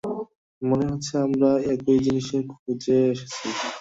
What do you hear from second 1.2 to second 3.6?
আমরা একই জিনিসের খোঁজে এসেছি।